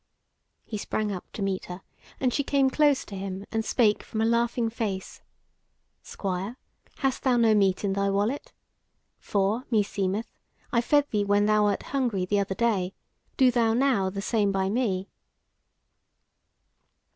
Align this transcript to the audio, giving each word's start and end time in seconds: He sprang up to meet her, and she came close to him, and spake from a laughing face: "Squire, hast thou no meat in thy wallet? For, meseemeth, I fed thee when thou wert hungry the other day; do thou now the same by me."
He 0.65 0.79
sprang 0.79 1.11
up 1.11 1.31
to 1.33 1.43
meet 1.43 1.65
her, 1.65 1.83
and 2.19 2.33
she 2.33 2.43
came 2.43 2.71
close 2.71 3.05
to 3.05 3.15
him, 3.15 3.45
and 3.51 3.63
spake 3.63 4.01
from 4.01 4.19
a 4.19 4.25
laughing 4.25 4.67
face: 4.71 5.21
"Squire, 6.01 6.57
hast 6.95 7.21
thou 7.21 7.37
no 7.37 7.53
meat 7.53 7.83
in 7.83 7.93
thy 7.93 8.09
wallet? 8.09 8.51
For, 9.19 9.63
meseemeth, 9.69 10.31
I 10.71 10.81
fed 10.81 11.07
thee 11.11 11.23
when 11.23 11.45
thou 11.45 11.65
wert 11.65 11.83
hungry 11.83 12.25
the 12.25 12.39
other 12.39 12.55
day; 12.55 12.95
do 13.37 13.51
thou 13.51 13.75
now 13.75 14.09
the 14.09 14.23
same 14.23 14.51
by 14.51 14.69
me." 14.71 15.07